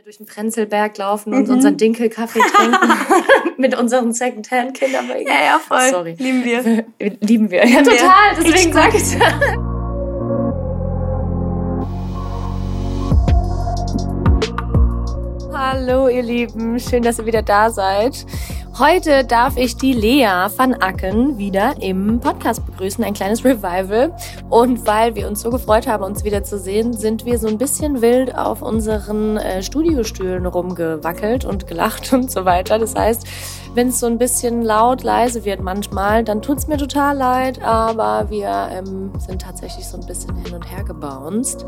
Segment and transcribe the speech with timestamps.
[0.00, 1.54] wir durch den Prenzlberg laufen und mhm.
[1.54, 2.88] unseren Dinkelkaffee trinken
[3.58, 5.10] mit unseren Secondhand-Kindern.
[5.26, 5.90] Ja, ja, voll.
[5.90, 6.16] Sorry.
[6.18, 6.84] Lieben wir.
[7.20, 7.66] Lieben wir.
[7.66, 8.34] Ja, total.
[8.38, 9.18] Deswegen sage ich
[15.52, 16.80] Hallo, ihr Lieben.
[16.80, 18.24] Schön, dass ihr wieder da seid.
[18.78, 24.14] Heute darf ich die Lea van Acken wieder im Podcast begrüßen, ein kleines Revival.
[24.48, 27.58] Und weil wir uns so gefreut haben, uns wieder zu sehen, sind wir so ein
[27.58, 32.78] bisschen wild auf unseren äh, Studiostühlen rumgewackelt und gelacht und so weiter.
[32.78, 33.26] Das heißt,
[33.74, 38.28] wenn es so ein bisschen laut, leise wird manchmal, dann tut's mir total leid, aber
[38.30, 41.64] wir ähm, sind tatsächlich so ein bisschen hin und her gebounced.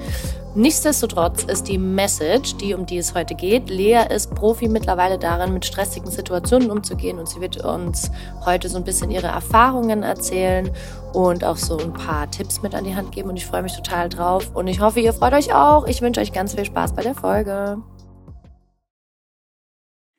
[0.54, 5.54] Nichtsdestotrotz ist die Message, die um die es heute geht, Lea ist Profi mittlerweile darin,
[5.54, 8.10] mit stressigen Situationen umzugehen und sie wird uns
[8.44, 10.70] heute so ein bisschen ihre Erfahrungen erzählen
[11.12, 13.74] und auch so ein paar Tipps mit an die Hand geben und ich freue mich
[13.74, 15.86] total drauf und ich hoffe, ihr freut euch auch.
[15.86, 17.78] Ich wünsche euch ganz viel Spaß bei der Folge.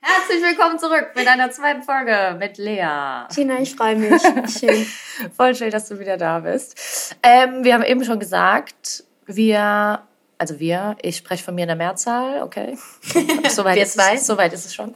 [0.06, 3.26] Herzlich willkommen zurück mit einer zweiten Folge mit Lea.
[3.34, 4.22] Tina, ich freue mich.
[4.60, 4.86] Schön.
[5.34, 7.16] Voll schön, dass du wieder da bist.
[7.24, 10.02] Ähm, wir haben eben schon gesagt, wir,
[10.38, 12.78] also wir, ich spreche von mir in der Mehrzahl, okay?
[13.50, 14.94] Soweit ist, es, soweit ist es schon.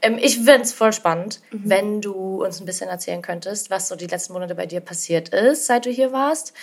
[0.00, 1.60] Ähm, ich finde es voll spannend, mhm.
[1.64, 5.28] wenn du uns ein bisschen erzählen könntest, was so die letzten Monate bei dir passiert
[5.28, 6.54] ist, seit du hier warst.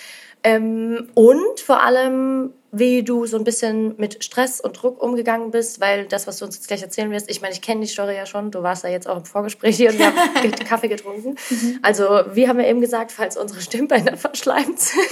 [0.43, 5.79] Ähm, und vor allem, wie du so ein bisschen mit Stress und Druck umgegangen bist,
[5.79, 8.15] weil das, was du uns jetzt gleich erzählen wirst, ich meine, ich kenne die Story
[8.15, 11.35] ja schon, du warst ja jetzt auch im Vorgespräch hier und wir haben Kaffee getrunken.
[11.51, 11.79] Mhm.
[11.83, 15.03] Also, wie haben wir eben gesagt, falls unsere Stimmbänder verschleimt sind.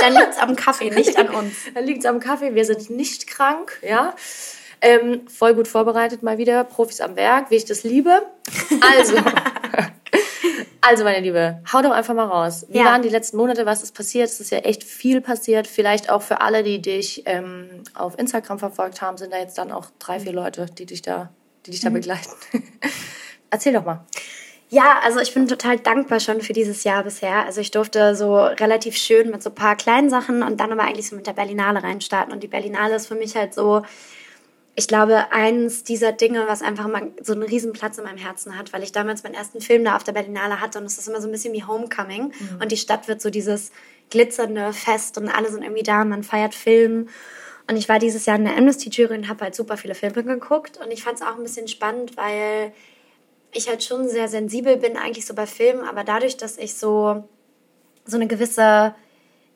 [0.00, 1.54] Dann liegt es am Kaffee, nicht an uns.
[1.74, 4.14] Dann liegt es am Kaffee, wir sind nicht krank, ja.
[4.82, 8.22] Ähm, voll gut vorbereitet mal wieder, Profis am Werk, wie ich das liebe.
[8.96, 9.16] Also,
[10.88, 12.64] Also, meine Liebe, hau doch einfach mal raus.
[12.70, 12.86] Wie ja.
[12.86, 13.66] waren die letzten Monate?
[13.66, 14.30] Was ist passiert?
[14.30, 15.66] Es ist ja echt viel passiert.
[15.66, 19.70] Vielleicht auch für alle, die dich ähm, auf Instagram verfolgt haben, sind da jetzt dann
[19.70, 21.28] auch drei, vier Leute, die dich da,
[21.66, 21.94] die dich da mhm.
[21.94, 22.30] begleiten.
[23.50, 24.06] Erzähl doch mal.
[24.70, 27.44] Ja, also ich bin total dankbar schon für dieses Jahr bisher.
[27.44, 30.84] Also ich durfte so relativ schön mit so ein paar kleinen Sachen und dann aber
[30.84, 32.32] eigentlich so mit der Berlinale reinstarten.
[32.32, 33.82] Und die Berlinale ist für mich halt so
[34.78, 38.56] ich glaube, eins dieser Dinge, was einfach mal so einen riesen Platz in meinem Herzen
[38.56, 41.08] hat, weil ich damals meinen ersten Film da auf der Berlinale hatte und es ist
[41.08, 42.60] immer so ein bisschen wie Homecoming mhm.
[42.62, 43.72] und die Stadt wird so dieses
[44.10, 47.08] glitzernde Fest und alle sind irgendwie da und man feiert Film.
[47.68, 50.76] Und ich war dieses Jahr in der Amnesty-Jury und habe halt super viele Filme geguckt
[50.76, 52.72] und ich fand es auch ein bisschen spannend, weil
[53.50, 57.28] ich halt schon sehr sensibel bin eigentlich so bei Filmen, aber dadurch, dass ich so,
[58.04, 58.94] so eine gewisse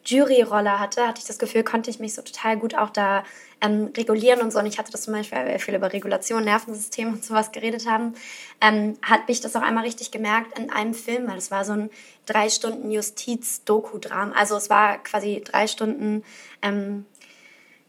[0.05, 3.23] Juryrolle hatte, hatte ich das Gefühl, konnte ich mich so total gut auch da
[3.63, 4.59] ähm, regulieren und so.
[4.59, 7.89] Und ich hatte das zum Beispiel, weil wir viel über Regulation, Nervensystem und sowas geredet
[7.89, 8.15] haben,
[8.61, 11.73] ähm, hat mich das auch einmal richtig gemerkt in einem Film, weil es war so
[11.73, 11.91] ein
[12.27, 14.33] drei Stunden Justiz-Doku-Dram.
[14.33, 16.25] Also es war quasi drei Stunden,
[16.61, 17.07] ähm,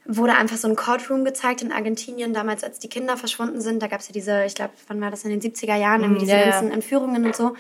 [0.06, 3.82] wurde einfach so ein Courtroom gezeigt in Argentinien, damals als die Kinder verschwunden sind.
[3.82, 6.20] Da gab es ja diese, ich glaube, wann war das in den 70er Jahren, mhm,
[6.20, 6.74] diese ja, ganzen ja.
[6.74, 7.56] Entführungen und so.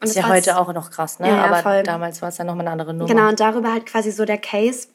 [0.00, 1.28] Und ist ja heute auch noch krass, ne?
[1.28, 1.82] Ja, Aber voll.
[1.82, 3.08] damals war es ja nochmal eine andere Nummer.
[3.08, 4.86] Genau, und darüber halt quasi so der Case.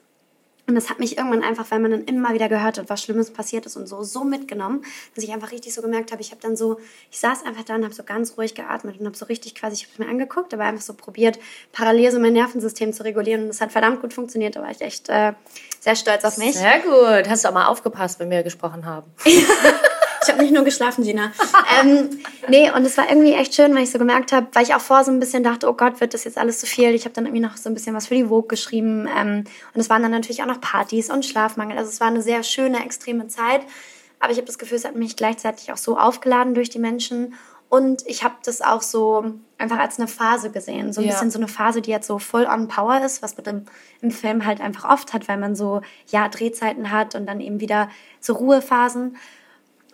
[0.66, 3.32] Und das hat mich irgendwann einfach, weil man dann immer wieder gehört hat, was Schlimmes
[3.32, 6.42] passiert ist und so, so mitgenommen, dass ich einfach richtig so gemerkt habe, ich habe
[6.42, 6.80] dann so,
[7.12, 9.76] ich saß einfach da und habe so ganz ruhig geatmet und habe so richtig quasi,
[9.76, 11.38] ich habe es mir angeguckt, aber einfach so probiert,
[11.74, 14.80] parallel so mein Nervensystem zu regulieren und das hat verdammt gut funktioniert, da war ich
[14.80, 15.34] echt äh,
[15.82, 16.56] sehr stolz auf mich.
[16.56, 19.12] Sehr gut, hast du auch mal aufgepasst, wenn wir gesprochen haben.
[20.24, 21.32] Ich habe nicht nur geschlafen, Gina.
[21.82, 22.10] ähm,
[22.48, 24.82] nee, und es war irgendwie echt schön, weil ich so gemerkt habe, weil ich auch
[24.82, 26.96] vor so ein bisschen dachte, oh Gott, wird das jetzt alles zu viel.
[26.96, 29.08] Ich habe dann irgendwie noch so ein bisschen was für die Vogue geschrieben.
[29.16, 31.78] Ähm, und es waren dann natürlich auch noch Partys und Schlafmangel.
[31.78, 33.62] Also es war eine sehr schöne, extreme Zeit.
[34.20, 37.34] Aber ich habe das Gefühl, es hat mich gleichzeitig auch so aufgeladen durch die Menschen.
[37.74, 40.94] Und ich habe das auch so einfach als eine Phase gesehen.
[40.94, 41.14] So ein ja.
[41.14, 43.66] bisschen so eine Phase, die jetzt so voll on power ist, was man im,
[44.02, 47.60] im Film halt einfach oft hat, weil man so, ja, Drehzeiten hat und dann eben
[47.60, 47.90] wieder
[48.20, 49.18] so Ruhephasen.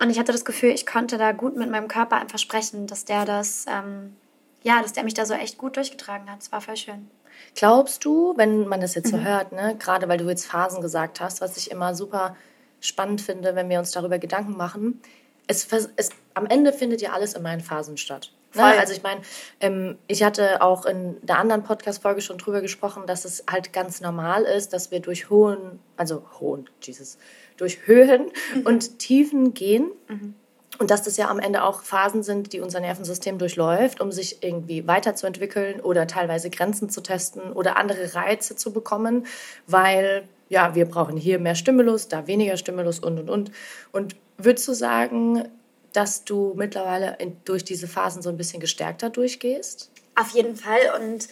[0.01, 3.05] Und ich hatte das Gefühl, ich konnte da gut mit meinem Körper einfach sprechen, dass
[3.05, 4.15] der das, ähm,
[4.63, 6.41] ja, dass der mich da so echt gut durchgetragen hat.
[6.41, 7.09] Es war voll schön.
[7.55, 9.25] Glaubst du, wenn man das jetzt so mhm.
[9.25, 12.35] hört, ne, gerade weil du jetzt Phasen gesagt hast, was ich immer super
[12.81, 15.01] spannend finde, wenn wir uns darüber Gedanken machen,
[15.47, 18.31] es, es, am Ende findet ja alles in meinen Phasen statt.
[18.55, 18.63] Ne?
[18.63, 19.21] Also ich meine,
[19.59, 24.01] ähm, ich hatte auch in der anderen Podcast-Folge schon drüber gesprochen, dass es halt ganz
[24.01, 27.17] normal ist, dass wir durch hohen, also hohen, Jesus,
[27.59, 28.65] durch Höhen mhm.
[28.65, 29.91] und Tiefen gehen.
[30.07, 30.35] Mhm.
[30.77, 34.41] Und dass das ja am Ende auch Phasen sind, die unser Nervensystem durchläuft, um sich
[34.41, 39.25] irgendwie weiterzuentwickeln oder teilweise Grenzen zu testen oder andere Reize zu bekommen,
[39.67, 43.51] weil ja, wir brauchen hier mehr Stimulus, da weniger Stimulus und und und.
[43.91, 45.47] Und würdest du sagen,
[45.93, 49.91] dass du mittlerweile in, durch diese Phasen so ein bisschen gestärkter durchgehst?
[50.15, 50.79] Auf jeden Fall.
[50.99, 51.27] Und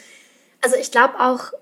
[0.62, 1.54] also ich glaube auch,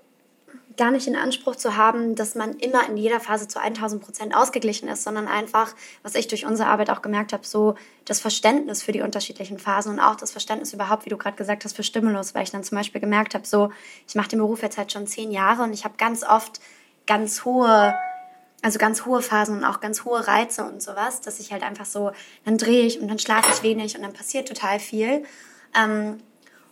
[0.78, 4.36] gar nicht den Anspruch zu haben, dass man immer in jeder Phase zu 1000 Prozent
[4.36, 7.76] ausgeglichen ist, sondern einfach, was ich durch unsere Arbeit auch gemerkt habe, so
[8.06, 11.66] das Verständnis für die unterschiedlichen Phasen und auch das Verständnis überhaupt, wie du gerade gesagt
[11.66, 13.72] hast, für Stimulus, weil ich dann zum Beispiel gemerkt habe, so
[14.08, 16.60] ich mache den Beruf jetzt halt schon zehn Jahre und ich habe ganz oft
[17.06, 17.96] ganz hohe
[18.62, 21.86] also ganz hohe Phasen und auch ganz hohe Reize und sowas, dass ich halt einfach
[21.86, 22.12] so,
[22.46, 25.24] dann drehe ich und dann schlafe ich wenig und dann passiert total viel.
[25.78, 26.18] Ähm,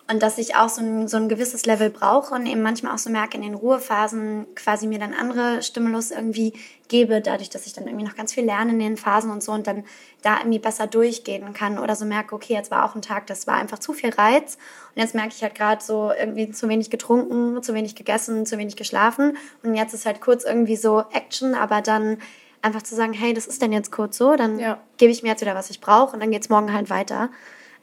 [0.10, 2.98] und dass ich auch so ein, so ein gewisses Level brauche und eben manchmal auch
[2.98, 6.54] so merke, in den Ruhephasen quasi mir dann andere Stimulus irgendwie
[6.90, 9.54] gebe, dadurch, dass ich dann irgendwie noch ganz viel lerne in den Phasen und so
[9.54, 9.86] und dann
[10.22, 13.48] da irgendwie besser durchgehen kann oder so merke, okay, jetzt war auch ein Tag, das
[13.48, 14.58] war einfach zu viel Reiz
[14.94, 18.58] und jetzt merke ich halt gerade so irgendwie zu wenig getrunken, zu wenig gegessen, zu
[18.58, 22.18] wenig geschlafen und jetzt ist halt kurz irgendwie so Action, aber dann
[22.62, 24.80] einfach zu sagen, hey, das ist denn jetzt kurz so, dann ja.
[24.98, 27.30] gebe ich mir jetzt wieder, was ich brauche und dann geht es morgen halt weiter.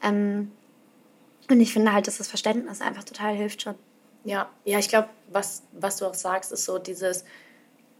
[0.03, 0.51] Ähm,
[1.49, 3.75] und ich finde halt, dass das Verständnis einfach total hilft schon.
[4.23, 7.25] Ja, ja, ich glaube, was, was du auch sagst, ist so dieses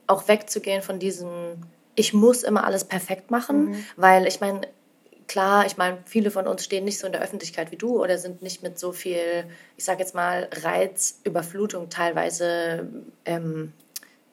[0.07, 1.57] auch wegzugehen von diesem,
[1.95, 3.85] ich muss immer alles perfekt machen, mhm.
[3.95, 4.61] weil ich meine,
[5.27, 8.17] klar, ich meine, viele von uns stehen nicht so in der Öffentlichkeit wie du oder
[8.17, 9.45] sind nicht mit so viel,
[9.77, 12.89] ich sage jetzt mal, Reizüberflutung teilweise,
[13.25, 13.73] ähm,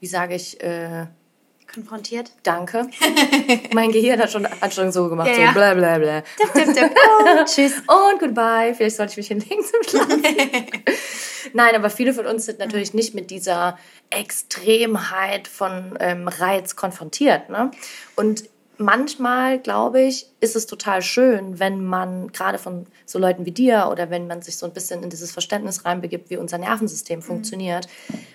[0.00, 1.06] wie sage ich, äh,
[1.72, 2.30] konfrontiert.
[2.42, 2.88] Danke.
[3.72, 5.52] mein Gehirn hat schon, schon so gemacht, ja, so ja.
[5.52, 6.20] bla bla bla.
[6.20, 6.90] Dip, dip, dip.
[6.90, 7.74] Oh, tschüss.
[7.86, 8.74] Und goodbye.
[8.74, 10.22] Vielleicht sollte ich mich hinlegen zum Schlafen.
[11.52, 13.78] Nein, aber viele von uns sind natürlich nicht mit dieser
[14.10, 17.48] Extremheit von ähm, Reiz konfrontiert.
[17.48, 17.70] Ne?
[18.16, 18.44] Und
[18.78, 23.88] manchmal, glaube ich, ist es total schön, wenn man gerade von so Leuten wie dir
[23.90, 27.24] oder wenn man sich so ein bisschen in dieses Verständnis reinbegibt, wie unser Nervensystem mhm.
[27.24, 27.88] funktioniert,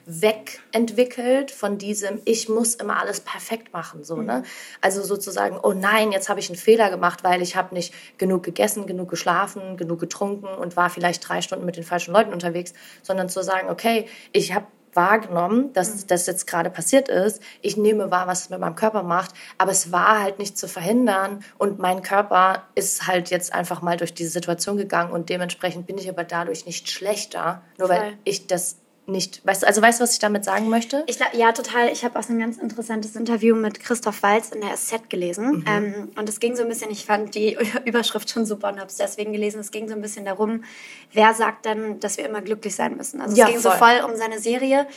[0.05, 4.03] wegentwickelt von diesem, ich muss immer alles perfekt machen.
[4.03, 4.39] So, ne?
[4.39, 4.45] Mhm.
[4.81, 8.43] Also sozusagen, oh nein, jetzt habe ich einen Fehler gemacht, weil ich habe nicht genug
[8.43, 12.73] gegessen, genug geschlafen, genug getrunken und war vielleicht drei Stunden mit den falschen Leuten unterwegs,
[13.01, 16.07] sondern zu sagen, okay, ich habe wahrgenommen, dass mhm.
[16.07, 17.41] das jetzt gerade passiert ist.
[17.61, 20.67] Ich nehme wahr, was es mit meinem Körper macht, aber es war halt nicht zu
[20.67, 25.87] verhindern und mein Körper ist halt jetzt einfach mal durch diese Situation gegangen und dementsprechend
[25.87, 27.97] bin ich aber dadurch nicht schlechter, nur Voll.
[27.97, 31.03] weil ich das nicht, weißt du, also weißt du, was ich damit sagen möchte?
[31.07, 31.89] Ich, ja, total.
[31.89, 35.57] Ich habe auch so ein ganz interessantes Interview mit Christoph Walz in der SZ gelesen.
[35.57, 35.65] Mhm.
[35.67, 38.87] Ähm, und es ging so ein bisschen, ich fand die Überschrift schon super und habe
[38.87, 39.59] es deswegen gelesen.
[39.59, 40.63] Es ging so ein bisschen darum,
[41.11, 43.19] wer sagt denn, dass wir immer glücklich sein müssen.
[43.19, 43.71] Also ja, es ging voll.
[43.73, 44.87] so voll um seine Serie.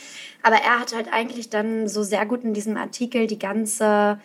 [0.41, 4.19] Aber er hat halt eigentlich dann so sehr gut in diesem Artikel die ganze,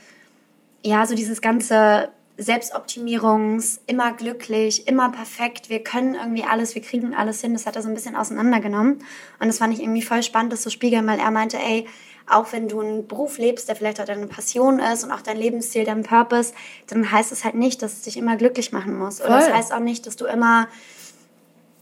[0.85, 2.11] ja, so dieses ganze
[2.43, 7.53] Selbstoptimierungs, immer glücklich, immer perfekt, wir können irgendwie alles, wir kriegen alles hin.
[7.53, 9.05] Das hat er so ein bisschen auseinandergenommen.
[9.41, 11.87] Und das fand ich irgendwie voll spannend, das zu spiegeln, weil er meinte, ey,
[12.29, 15.37] auch wenn du einen Beruf lebst, der vielleicht auch deine Passion ist und auch dein
[15.37, 16.55] Lebensstil, dein Purpose,
[16.87, 19.19] dann heißt es halt nicht, dass es dich immer glücklich machen muss.
[19.19, 19.27] Voll.
[19.27, 20.69] Oder es das heißt auch nicht, dass du immer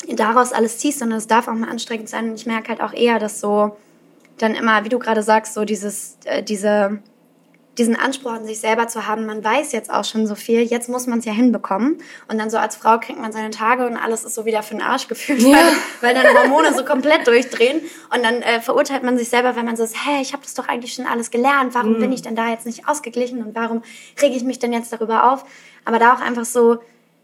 [0.09, 2.31] daraus alles ziehst, sondern es darf auch mal anstrengend sein.
[2.31, 3.77] Und ich merke halt auch eher, dass so
[4.39, 7.01] dann immer, wie du gerade sagst, so dieses, äh, diese
[7.79, 10.89] diesen Anspruch an sich selber zu haben, man weiß jetzt auch schon so viel, jetzt
[10.89, 11.99] muss man es ja hinbekommen.
[12.29, 14.75] Und dann so als Frau kriegt man seine Tage und alles ist so wieder für
[14.75, 15.57] den Arsch gefühlt, ja.
[16.01, 17.81] weil, weil dann Hormone so komplett durchdrehen.
[18.15, 20.55] Und dann äh, verurteilt man sich selber, wenn man so ist, hey, ich habe das
[20.55, 22.01] doch eigentlich schon alles gelernt, warum mhm.
[22.01, 23.83] bin ich denn da jetzt nicht ausgeglichen und warum
[24.21, 25.45] rege ich mich denn jetzt darüber auf?
[25.85, 26.79] Aber da auch einfach so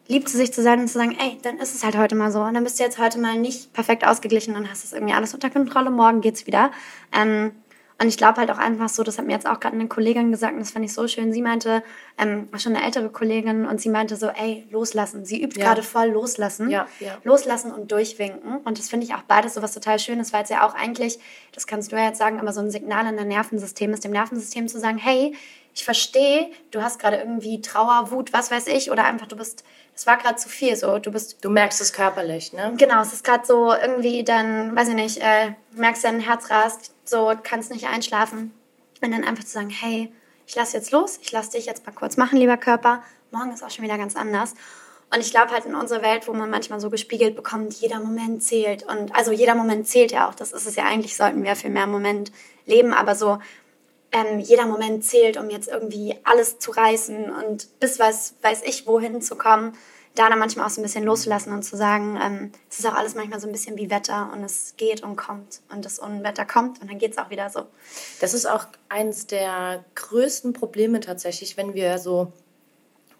[0.08, 2.30] lieb zu sich zu sein und zu sagen, ey, dann ist es halt heute mal
[2.30, 2.40] so.
[2.40, 5.34] Und dann bist du jetzt heute mal nicht perfekt ausgeglichen und hast es irgendwie alles
[5.34, 6.70] unter Kontrolle, morgen geht's wieder.
[7.12, 7.52] Ähm,
[7.98, 10.30] und ich glaube halt auch einfach so, das hat mir jetzt auch gerade eine Kollegin
[10.30, 11.32] gesagt und das fand ich so schön.
[11.32, 11.82] Sie meinte,
[12.18, 15.24] ähm, schon eine ältere Kollegin und sie meinte so, ey, loslassen.
[15.24, 15.66] Sie übt ja.
[15.66, 16.68] gerade voll loslassen.
[16.68, 17.16] Ja, ja.
[17.24, 18.58] Loslassen und durchwinken.
[18.58, 21.18] Und das finde ich auch beides so was total Schönes, weil es ja auch eigentlich,
[21.52, 24.12] das kannst du ja jetzt sagen, aber so ein Signal in dein Nervensystem ist, dem
[24.12, 25.34] Nervensystem zu sagen, hey,
[25.76, 29.62] ich verstehe, du hast gerade irgendwie Trauer, Wut, was weiß ich, oder einfach du bist,
[29.94, 31.44] es war gerade zu viel, so du bist.
[31.44, 32.72] Du merkst es körperlich, ne?
[32.78, 36.92] Genau, es ist gerade so irgendwie dann, weiß ich nicht, äh, merkst dein Herz rast,
[37.04, 38.54] so kannst nicht einschlafen
[39.02, 40.10] und dann einfach zu sagen, hey,
[40.46, 43.02] ich lasse jetzt los, ich lasse dich jetzt mal kurz machen, lieber Körper.
[43.30, 44.54] Morgen ist auch schon wieder ganz anders.
[45.12, 48.42] Und ich glaube halt in unserer Welt, wo man manchmal so gespiegelt bekommt, jeder Moment
[48.42, 48.82] zählt.
[48.82, 50.34] Und also jeder Moment zählt ja auch.
[50.34, 52.32] Das ist es ja eigentlich, sollten wir viel mehr Moment
[52.64, 52.92] leben.
[52.92, 53.38] Aber so
[54.16, 58.86] ähm, jeder Moment zählt, um jetzt irgendwie alles zu reißen und bis was weiß ich
[58.86, 59.76] wohin zu kommen,
[60.14, 62.94] da dann manchmal auch so ein bisschen loszulassen und zu sagen, ähm, es ist auch
[62.94, 66.46] alles manchmal so ein bisschen wie Wetter und es geht und kommt und das Unwetter
[66.46, 67.66] kommt und dann geht es auch wieder so.
[68.20, 72.32] Das ist auch eines der größten Probleme tatsächlich, wenn wir so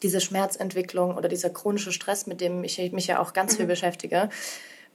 [0.03, 3.57] diese Schmerzentwicklung oder dieser chronische Stress, mit dem ich mich ja auch ganz mhm.
[3.59, 4.31] viel beschäftige,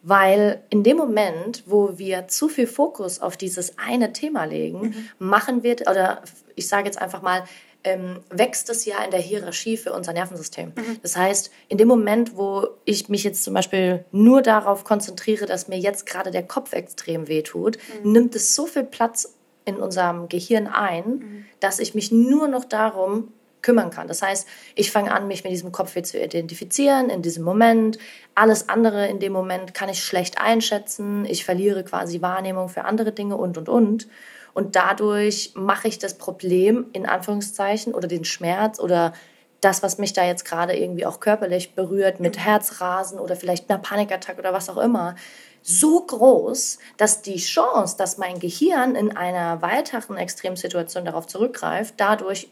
[0.04, 5.10] weil in dem Moment, wo wir zu viel Fokus auf dieses eine Thema legen, mhm.
[5.20, 6.22] machen wir, oder
[6.56, 7.44] ich sage jetzt einfach mal,
[7.84, 10.74] ähm, wächst es ja in der Hierarchie für unser Nervensystem.
[10.76, 11.00] Mhm.
[11.02, 15.68] Das heißt, in dem Moment, wo ich mich jetzt zum Beispiel nur darauf konzentriere, dass
[15.68, 18.12] mir jetzt gerade der Kopf extrem wehtut, mhm.
[18.12, 21.46] nimmt es so viel Platz in unserem Gehirn ein, mhm.
[21.60, 24.08] dass ich mich nur noch darum kümmern kann.
[24.08, 27.98] Das heißt, ich fange an, mich mit diesem Kopfweh zu identifizieren in diesem Moment.
[28.36, 31.26] Alles andere in dem Moment kann ich schlecht einschätzen.
[31.26, 34.08] Ich verliere quasi Wahrnehmung für andere Dinge und, und, und.
[34.54, 39.14] Und dadurch mache ich das Problem in Anführungszeichen oder den Schmerz oder
[39.62, 42.40] das, was mich da jetzt gerade irgendwie auch körperlich berührt, mit.
[42.40, 45.16] Herzrasen oder vielleicht einer Panikattacke oder was auch immer,
[45.62, 52.50] so groß, dass die Chance, dass mein Gehirn in einer weiteren Extremsituation darauf zurückgreift, dadurch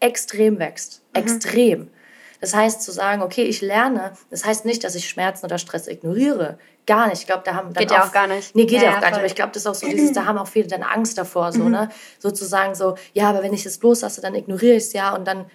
[0.00, 1.02] extrem wächst.
[1.14, 1.22] Mhm.
[1.22, 1.90] Extrem.
[2.40, 5.88] Das heißt, zu sagen, okay, ich lerne, das heißt nicht, dass ich Schmerzen oder Stress
[5.88, 6.58] ignoriere.
[6.86, 7.20] Gar nicht.
[7.20, 8.54] Ich glaube, da haben dann Geht ja auch gar nicht.
[8.54, 9.18] Nee, geht ja, ja auch gar nicht.
[9.18, 11.52] Aber ich glaube, das ist auch so dieses, da haben auch viele dann Angst davor,
[11.52, 11.72] so, mhm.
[11.72, 11.88] ne?
[12.18, 15.46] Sozusagen so, ja, aber wenn ich es loslasse, dann ignoriere ich es ja und dann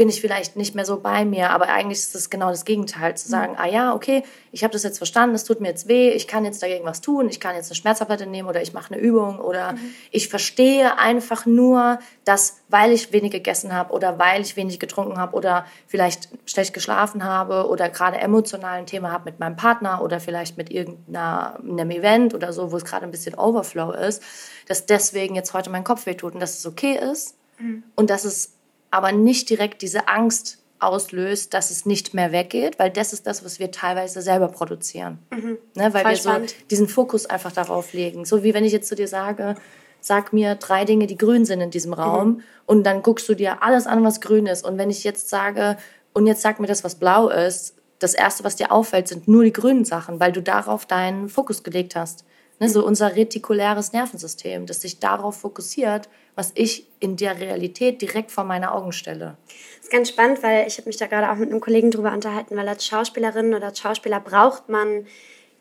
[0.00, 1.50] bin ich vielleicht nicht mehr so bei mir.
[1.50, 3.58] Aber eigentlich ist es genau das Gegenteil, zu sagen, mhm.
[3.58, 6.46] ah ja, okay, ich habe das jetzt verstanden, es tut mir jetzt weh, ich kann
[6.46, 9.38] jetzt dagegen was tun, ich kann jetzt eine Schmerztablette nehmen oder ich mache eine Übung
[9.38, 9.94] oder mhm.
[10.10, 15.18] ich verstehe einfach nur, dass weil ich wenig gegessen habe oder weil ich wenig getrunken
[15.18, 20.00] habe oder vielleicht schlecht geschlafen habe oder gerade emotional ein Thema habe mit meinem Partner
[20.00, 24.22] oder vielleicht mit irgendeinem Event oder so, wo es gerade ein bisschen Overflow ist,
[24.66, 27.82] dass deswegen jetzt heute mein Kopf wehtut und dass es okay ist mhm.
[27.96, 28.54] und dass es
[28.90, 33.44] aber nicht direkt diese Angst auslöst, dass es nicht mehr weggeht, weil das ist das,
[33.44, 35.18] was wir teilweise selber produzieren.
[35.30, 35.58] Mhm.
[35.74, 36.50] Ne, weil Voll wir spannend.
[36.50, 38.24] so diesen Fokus einfach darauf legen.
[38.24, 39.56] So wie wenn ich jetzt zu dir sage,
[40.00, 42.42] sag mir drei Dinge, die grün sind in diesem Raum mhm.
[42.66, 44.64] und dann guckst du dir alles an, was grün ist.
[44.64, 45.76] Und wenn ich jetzt sage,
[46.12, 49.44] und jetzt sag mir das, was blau ist, das Erste, was dir auffällt, sind nur
[49.44, 52.24] die grünen Sachen, weil du darauf deinen Fokus gelegt hast.
[52.58, 56.08] Ne, so unser retikuläres Nervensystem, das sich darauf fokussiert,
[56.40, 59.36] was ich in der Realität direkt vor meine Augen stelle.
[59.76, 62.12] Das ist ganz spannend, weil ich habe mich da gerade auch mit einem Kollegen drüber
[62.12, 65.06] unterhalten, weil als Schauspielerin oder als Schauspieler braucht man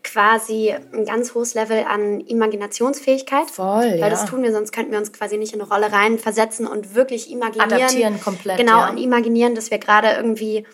[0.05, 3.51] quasi ein ganz hohes Level an Imaginationsfähigkeit.
[3.51, 4.09] Voll, Weil ja.
[4.09, 7.29] das tun wir, sonst könnten wir uns quasi nicht in eine Rolle reinversetzen und wirklich
[7.29, 7.73] imaginieren.
[7.73, 8.57] Adaptieren komplett.
[8.57, 8.89] Genau, ja.
[8.89, 10.65] und imaginieren, dass wir gerade irgendwie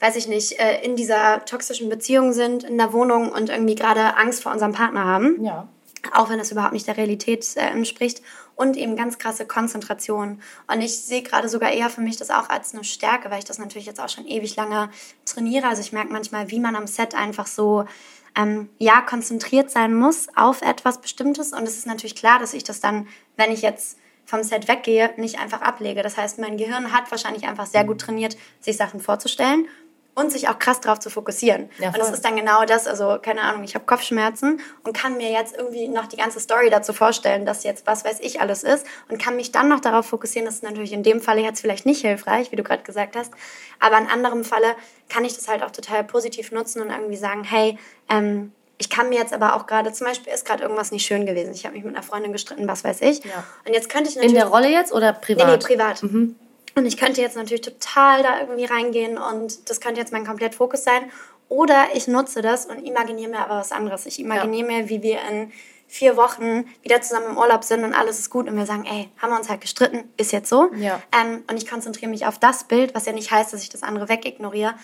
[0.00, 4.18] weiß ich nicht, äh, in dieser toxischen Beziehung sind, in der Wohnung und irgendwie gerade
[4.18, 5.42] Angst vor unserem Partner haben.
[5.42, 5.68] Ja.
[6.14, 8.22] Auch wenn das überhaupt nicht der Realität äh, entspricht.
[8.56, 10.40] Und eben ganz krasse Konzentration.
[10.72, 13.44] Und ich sehe gerade sogar eher für mich das auch als eine Stärke, weil ich
[13.44, 14.90] das natürlich jetzt auch schon ewig lange
[15.24, 15.66] trainiere.
[15.66, 17.84] Also ich merke manchmal, wie man am Set einfach so
[18.36, 21.52] ähm, ja, konzentriert sein muss auf etwas Bestimmtes.
[21.52, 25.12] Und es ist natürlich klar, dass ich das dann, wenn ich jetzt vom Set weggehe,
[25.16, 26.02] nicht einfach ablege.
[26.02, 29.66] Das heißt, mein Gehirn hat wahrscheinlich einfach sehr gut trainiert, sich Sachen vorzustellen
[30.14, 31.68] und sich auch krass darauf zu fokussieren.
[31.78, 35.16] Ja, und das ist dann genau das, also keine Ahnung, ich habe Kopfschmerzen und kann
[35.16, 38.62] mir jetzt irgendwie noch die ganze Story dazu vorstellen, dass jetzt was weiß ich alles
[38.62, 40.46] ist und kann mich dann noch darauf fokussieren.
[40.46, 43.32] Das ist natürlich in dem Falle jetzt vielleicht nicht hilfreich, wie du gerade gesagt hast,
[43.80, 44.76] aber in anderem Falle
[45.08, 47.78] kann ich das halt auch total positiv nutzen und irgendwie sagen, hey,
[48.08, 51.26] ähm, ich kann mir jetzt aber auch gerade, zum Beispiel ist gerade irgendwas nicht schön
[51.26, 51.52] gewesen.
[51.54, 53.24] Ich habe mich mit einer Freundin gestritten, was weiß ich.
[53.24, 53.44] Ja.
[53.64, 54.34] Und jetzt könnte ich natürlich...
[54.34, 55.46] In der Rolle jetzt oder privat?
[55.46, 56.02] Nee, nee, privat.
[56.02, 56.36] Mhm.
[56.76, 60.54] Und ich könnte jetzt natürlich total da irgendwie reingehen und das könnte jetzt mein komplett
[60.54, 61.10] Fokus sein.
[61.48, 64.06] Oder ich nutze das und imaginiere mir aber was anderes.
[64.06, 64.78] Ich imaginiere ja.
[64.78, 65.52] mir, wie wir in
[65.86, 69.08] vier Wochen wieder zusammen im Urlaub sind und alles ist gut und wir sagen, ey,
[69.18, 70.70] haben wir uns halt gestritten, ist jetzt so.
[70.76, 71.00] Ja.
[71.12, 73.82] Ähm, und ich konzentriere mich auf das Bild, was ja nicht heißt, dass ich das
[73.82, 74.74] andere wegignoriere.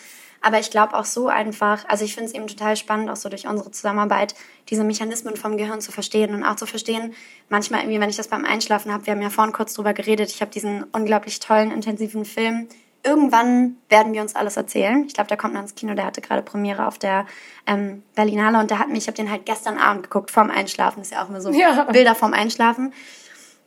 [0.43, 3.29] Aber ich glaube auch so einfach, also ich finde es eben total spannend, auch so
[3.29, 4.35] durch unsere Zusammenarbeit,
[4.71, 7.15] diese Mechanismen vom Gehirn zu verstehen und auch zu verstehen,
[7.49, 10.31] manchmal irgendwie, wenn ich das beim Einschlafen habe, wir haben ja vorhin kurz drüber geredet,
[10.31, 12.69] ich habe diesen unglaublich tollen, intensiven Film.
[13.03, 15.05] Irgendwann werden wir uns alles erzählen.
[15.07, 17.27] Ich glaube, der kommt noch ins Kino, der hatte gerade Premiere auf der
[17.67, 21.01] ähm, Berlinale und der hat mich, ich habe den halt gestern Abend geguckt, vorm Einschlafen,
[21.01, 21.85] das ist ja auch immer so ja.
[21.85, 22.93] Bilder vorm Einschlafen.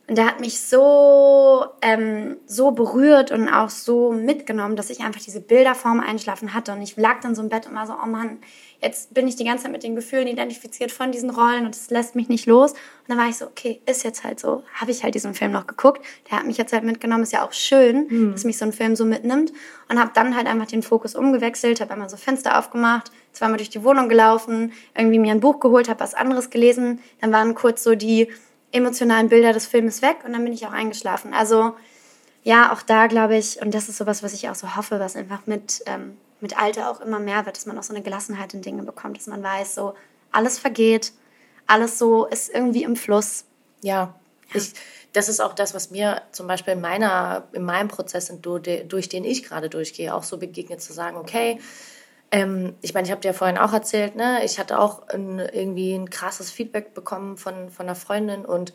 [0.06, 5.22] Und der hat mich so, ähm, so berührt und auch so mitgenommen, dass ich einfach
[5.22, 6.72] diese Bilder vorm Einschlafen hatte.
[6.72, 8.38] Und ich lag dann so im Bett und war so, oh Mann,
[8.82, 11.88] jetzt bin ich die ganze Zeit mit den Gefühlen identifiziert von diesen Rollen und es
[11.88, 12.72] lässt mich nicht los.
[12.72, 14.62] Und dann war ich so, okay, ist jetzt halt so.
[14.74, 16.04] Habe ich halt diesen Film noch geguckt.
[16.30, 17.22] Der hat mich jetzt halt mitgenommen.
[17.22, 18.32] Ist ja auch schön, mhm.
[18.32, 19.54] dass mich so ein Film so mitnimmt.
[19.88, 23.70] Und habe dann halt einfach den Fokus umgewechselt, habe einmal so Fenster aufgemacht, zweimal durch
[23.70, 27.00] die Wohnung gelaufen, irgendwie mir ein Buch geholt, habe was anderes gelesen.
[27.22, 28.28] Dann waren kurz so die
[28.74, 31.32] emotionalen Bilder des Filmes weg und dann bin ich auch eingeschlafen.
[31.32, 31.74] Also
[32.42, 35.16] ja, auch da glaube ich, und das ist sowas, was ich auch so hoffe, was
[35.16, 38.52] einfach mit, ähm, mit Alter auch immer mehr wird, dass man auch so eine Gelassenheit
[38.52, 39.94] in Dinge bekommt, dass man weiß, so
[40.30, 41.12] alles vergeht,
[41.66, 43.44] alles so ist irgendwie im Fluss.
[43.80, 44.14] Ja,
[44.52, 44.60] ja.
[44.60, 44.74] Ich,
[45.12, 49.24] das ist auch das, was mir zum Beispiel in, meiner, in meinem Prozess, durch den
[49.24, 51.60] ich gerade durchgehe, auch so begegnet, zu sagen, okay,
[52.34, 54.44] ähm, ich meine, ich habe dir ja vorhin auch erzählt, ne?
[54.44, 58.72] ich hatte auch ein, irgendwie ein krasses Feedback bekommen von, von einer Freundin und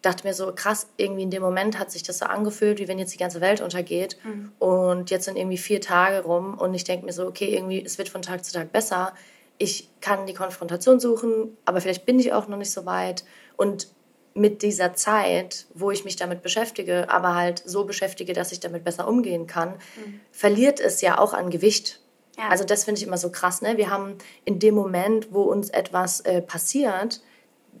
[0.00, 2.98] dachte mir so, krass, irgendwie in dem Moment hat sich das so angefühlt, wie wenn
[2.98, 4.16] jetzt die ganze Welt untergeht.
[4.24, 4.52] Mhm.
[4.58, 7.98] Und jetzt sind irgendwie vier Tage rum und ich denke mir so, okay, irgendwie, es
[7.98, 9.12] wird von Tag zu Tag besser.
[9.58, 13.24] Ich kann die Konfrontation suchen, aber vielleicht bin ich auch noch nicht so weit.
[13.58, 13.88] Und
[14.32, 18.84] mit dieser Zeit, wo ich mich damit beschäftige, aber halt so beschäftige, dass ich damit
[18.84, 20.20] besser umgehen kann, mhm.
[20.32, 22.00] verliert es ja auch an Gewicht.
[22.38, 22.48] Ja.
[22.48, 23.62] Also das finde ich immer so krass.
[23.62, 23.76] Ne?
[23.76, 27.20] Wir haben in dem Moment, wo uns etwas äh, passiert,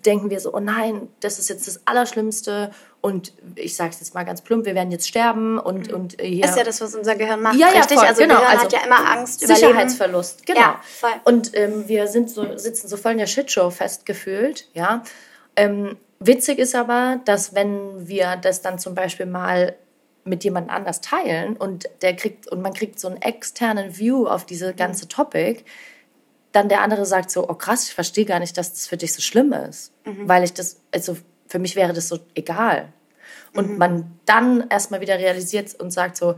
[0.04, 2.70] denken wir so, oh nein, das ist jetzt das Allerschlimmste
[3.00, 5.94] und ich sage es jetzt mal ganz plump, wir werden jetzt sterben und, mhm.
[5.94, 6.44] und äh, hier...
[6.44, 7.98] Ist ja das, was unser Gehirn macht, ja, ja, richtig?
[7.98, 8.34] Voll, also genau.
[8.36, 10.60] Gehirn also hat ja immer Angst, Sicherheitsverlust, genau.
[10.60, 11.10] Ja, voll.
[11.24, 15.02] Und ähm, wir sind so, sitzen so voll in der Shitshow festgefühlt, ja.
[15.56, 19.76] Ähm, witzig ist aber, dass wenn wir das dann zum Beispiel mal
[20.26, 24.44] mit jemand anders teilen und der kriegt und man kriegt so einen externen View auf
[24.44, 25.64] diese ganze Topic,
[26.52, 29.12] dann der andere sagt so, oh krass, ich verstehe gar nicht, dass das für dich
[29.12, 30.28] so schlimm ist, mhm.
[30.28, 31.16] weil ich das, also
[31.46, 32.92] für mich wäre das so egal.
[33.54, 33.78] Und mhm.
[33.78, 36.36] man dann erstmal wieder realisiert und sagt so,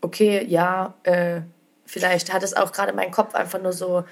[0.00, 1.42] okay, ja, äh,
[1.84, 4.04] vielleicht hat es auch gerade mein Kopf einfach nur so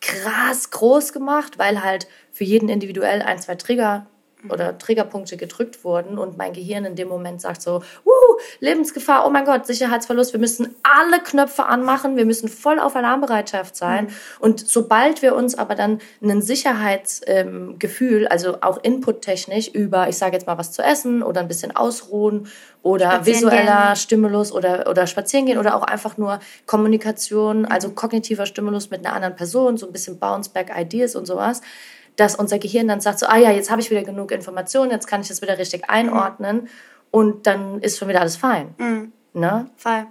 [0.00, 4.06] krass groß gemacht, weil halt für jeden individuell ein, zwei Trigger
[4.48, 9.30] oder Triggerpunkte gedrückt wurden und mein Gehirn in dem Moment sagt so, Wuhu, Lebensgefahr, oh
[9.30, 14.06] mein Gott, Sicherheitsverlust, wir müssen alle Knöpfe anmachen, wir müssen voll auf Alarmbereitschaft sein.
[14.06, 14.10] Mhm.
[14.40, 20.34] Und sobald wir uns aber dann ein Sicherheitsgefühl, ähm, also auch inputtechnisch über, ich sage
[20.34, 22.48] jetzt mal was zu essen oder ein bisschen ausruhen
[22.82, 23.96] oder visueller gehen.
[23.96, 29.14] Stimulus oder, oder spazieren gehen oder auch einfach nur Kommunikation, also kognitiver Stimulus mit einer
[29.14, 31.62] anderen Person, so ein bisschen Bounce-Back-Ideas und sowas,
[32.16, 35.06] dass unser Gehirn dann sagt so, ah ja, jetzt habe ich wieder genug Informationen, jetzt
[35.06, 36.68] kann ich das wieder richtig einordnen mhm.
[37.10, 38.74] und dann ist schon wieder alles fein.
[38.78, 39.12] Mhm.
[39.36, 39.68] Ne?
[39.76, 40.06] Voll.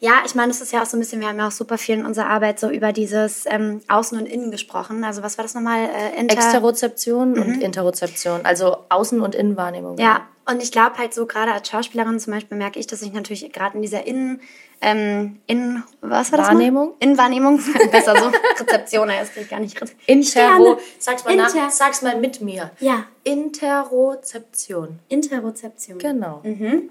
[0.00, 1.76] Ja, ich meine, das ist ja auch so ein bisschen, wir haben ja auch super
[1.76, 5.04] viel in unserer Arbeit so über dieses ähm, Außen und Innen gesprochen.
[5.04, 5.84] Also was war das nochmal?
[5.84, 7.42] Äh, Inter Exterozeption mhm.
[7.42, 9.98] und Interozeption, also Außen- und Innenwahrnehmung.
[9.98, 13.12] Ja, und ich glaube halt so gerade als Schauspielerin zum Beispiel merke ich, dass ich
[13.12, 14.40] natürlich gerade in dieser Innen
[14.80, 16.88] ähm, in was war das Wahrnehmung?
[16.88, 16.96] Mal?
[16.98, 17.60] In Wahrnehmung,
[17.92, 18.32] besser so.
[18.58, 19.80] Rezeption, kriege ich gar nicht.
[20.06, 22.72] Intero, sag's mal, Inter nach, sag's mal mit mir.
[22.80, 23.04] Ja.
[23.22, 24.98] Interozeption.
[25.08, 25.98] Interozeption.
[25.98, 26.40] Genau.
[26.42, 26.90] Mhm.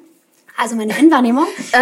[0.57, 1.45] Also meine Innenwahrnehmung.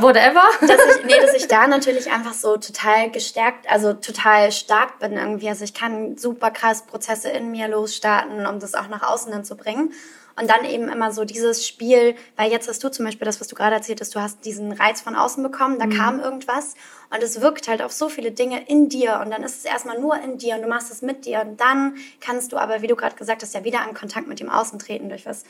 [0.00, 0.42] Whatever.
[0.60, 5.12] dass ich, nee, dass ich da natürlich einfach so total gestärkt, also total stark bin
[5.12, 5.48] irgendwie.
[5.48, 9.44] Also ich kann super krass Prozesse in mir losstarten, um das auch nach außen dann
[9.44, 9.92] zu bringen.
[10.38, 13.48] Und dann eben immer so dieses Spiel, weil jetzt hast du zum Beispiel das, was
[13.48, 15.96] du gerade erzählt hast, du hast diesen Reiz von außen bekommen, da mhm.
[15.96, 16.74] kam irgendwas
[17.10, 19.98] und es wirkt halt auf so viele Dinge in dir und dann ist es erstmal
[19.98, 22.86] nur in dir und du machst es mit dir und dann kannst du aber, wie
[22.86, 25.44] du gerade gesagt hast, ja wieder in Kontakt mit dem Außen treten durch was,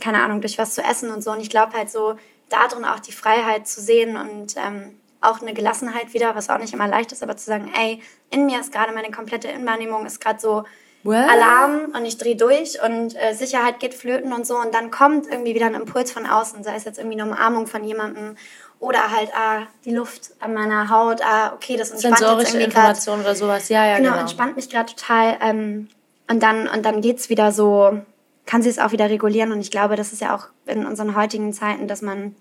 [0.00, 1.30] keine Ahnung, durch was zu essen und so.
[1.30, 2.16] Und ich glaube halt so,
[2.48, 6.72] darin auch die Freiheit zu sehen und ähm, auch eine Gelassenheit wieder, was auch nicht
[6.72, 10.20] immer leicht ist, aber zu sagen, ey, in mir ist gerade meine komplette Innenwahrnehmung, ist
[10.20, 10.64] gerade so
[11.04, 11.16] What?
[11.16, 15.26] Alarm und ich drehe durch und äh, Sicherheit geht flöten und so und dann kommt
[15.30, 18.36] irgendwie wieder ein Impuls von außen, sei es jetzt irgendwie eine Umarmung von jemandem
[18.80, 23.20] oder halt ah, die Luft an meiner Haut, ah, okay, das entspannt Sensorische jetzt Information
[23.20, 24.10] oder sowas, ja, ja, genau.
[24.10, 25.90] Genau, entspannt mich gerade total ähm,
[26.30, 27.98] und dann, und dann geht's wieder so,
[28.46, 31.14] kann sie es auch wieder regulieren und ich glaube, das ist ja auch in unseren
[31.14, 32.34] heutigen Zeiten, dass man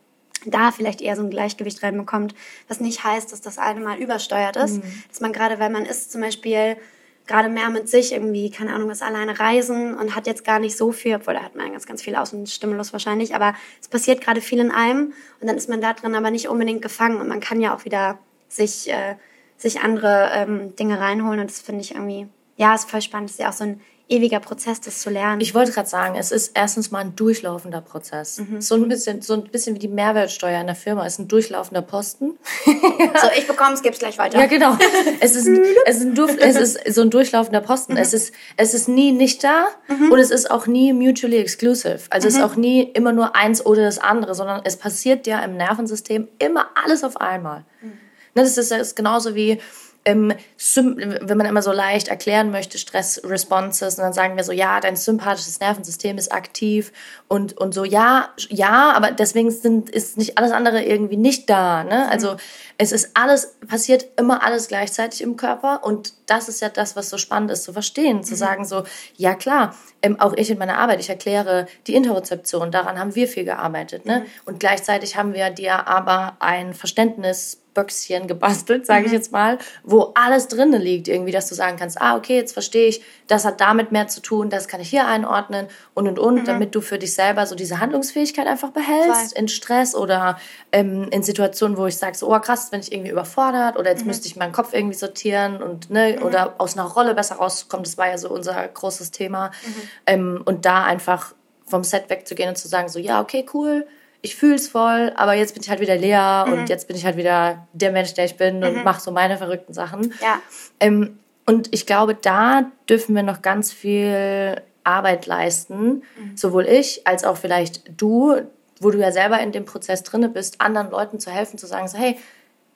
[0.46, 2.34] da vielleicht eher so ein Gleichgewicht reinbekommt,
[2.70, 5.04] was nicht heißt, dass das eine mal übersteuert ist, mhm.
[5.10, 6.78] dass man gerade, weil man ist zum Beispiel
[7.26, 10.78] gerade mehr mit sich irgendwie, keine Ahnung, was alleine reisen und hat jetzt gar nicht
[10.78, 14.42] so viel, obwohl da hat man ganz, ganz viel Außenstimulus wahrscheinlich, aber es passiert gerade
[14.42, 17.40] viel in einem und dann ist man da drin aber nicht unbedingt gefangen und man
[17.40, 19.16] kann ja auch wieder sich, äh,
[19.58, 23.30] sich andere ähm, Dinge reinholen und das finde ich irgendwie, ja, ist voll spannend.
[23.30, 25.40] Das ist ja auch so ein ewiger Prozess, das zu lernen.
[25.42, 28.40] Ich wollte gerade sagen, es ist erstens mal ein durchlaufender Prozess.
[28.40, 28.62] Mhm.
[28.62, 31.06] So, ein bisschen, so ein bisschen wie die Mehrwertsteuer in der Firma.
[31.06, 32.38] Es ist ein durchlaufender Posten.
[32.66, 34.40] so, ich bekomme es, gebe es gleich weiter.
[34.40, 34.78] Ja, genau.
[35.20, 35.48] Es ist,
[35.86, 37.94] es ist, ein, es ist so ein durchlaufender Posten.
[37.94, 38.00] Mhm.
[38.00, 40.12] Es, ist, es ist nie nicht da mhm.
[40.12, 42.02] und es ist auch nie mutually exclusive.
[42.10, 42.46] Also es ist mhm.
[42.46, 46.68] auch nie immer nur eins oder das andere, sondern es passiert ja im Nervensystem immer
[46.84, 47.64] alles auf einmal.
[47.82, 47.94] Mhm.
[48.36, 49.60] Ne, das ist, das ist genauso wie
[50.06, 50.34] ähm,
[50.76, 54.96] wenn man immer so leicht erklären möchte, Stress-Responses, und dann sagen wir so, ja, dein
[54.96, 56.92] sympathisches Nervensystem ist aktiv
[57.28, 61.84] und, und so, ja, ja, aber deswegen sind, ist nicht alles andere irgendwie nicht da.
[61.84, 62.10] Ne?
[62.10, 62.38] Also mhm.
[62.78, 67.10] Es ist alles, passiert immer alles gleichzeitig im Körper und das ist ja das, was
[67.10, 68.38] so spannend ist zu verstehen, zu mhm.
[68.38, 68.84] sagen so,
[69.16, 73.28] ja klar, ähm, auch ich in meiner Arbeit, ich erkläre die Interozeption, daran haben wir
[73.28, 74.06] viel gearbeitet.
[74.06, 74.20] Ne?
[74.20, 74.26] Mhm.
[74.46, 79.06] Und gleichzeitig haben wir dir aber ein Verständnis Böckschen gebastelt, sage mhm.
[79.08, 82.54] ich jetzt mal, wo alles drinne liegt, irgendwie, dass du sagen kannst, ah, okay, jetzt
[82.54, 86.20] verstehe ich, das hat damit mehr zu tun, das kann ich hier einordnen und und
[86.20, 86.46] und, mhm.
[86.46, 89.42] damit du für dich selber so diese Handlungsfähigkeit einfach behältst Voll.
[89.42, 90.40] in Stress oder
[90.72, 94.02] ähm, in Situationen, wo ich sage, so, oh krass, wenn ich irgendwie überfordert oder jetzt
[94.02, 94.08] mhm.
[94.08, 96.26] müsste ich meinen Kopf irgendwie sortieren und ne, mhm.
[96.26, 99.48] oder aus einer Rolle besser rauskommen, das war ja so unser großes Thema.
[99.48, 99.74] Mhm.
[100.06, 101.34] Ähm, und da einfach
[101.66, 103.88] vom Set wegzugehen und zu sagen, so, ja, okay, cool,
[104.24, 106.54] ich fühle es voll, aber jetzt bin ich halt wieder leer mhm.
[106.54, 108.64] und jetzt bin ich halt wieder der Mensch, der ich bin mhm.
[108.64, 110.14] und mache so meine verrückten Sachen.
[110.22, 110.40] Ja.
[110.80, 116.38] Ähm, und ich glaube, da dürfen wir noch ganz viel Arbeit leisten, mhm.
[116.38, 118.38] sowohl ich als auch vielleicht du,
[118.80, 121.88] wo du ja selber in dem Prozess drinne bist, anderen Leuten zu helfen, zu sagen,
[121.90, 122.18] so, hey,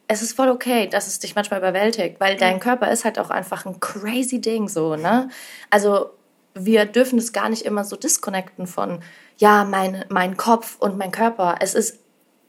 [0.07, 3.29] es ist voll okay, dass es dich manchmal überwältigt, weil dein Körper ist halt auch
[3.29, 5.29] einfach ein crazy Ding so, ne?
[5.69, 6.11] Also
[6.53, 8.99] wir dürfen es gar nicht immer so disconnecten von,
[9.37, 11.57] ja, mein, mein Kopf und mein Körper.
[11.59, 11.99] Es ist,